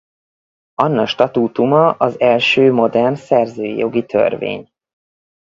[0.75, 4.69] Anna statútuma az első modern szerzői jogi törvény.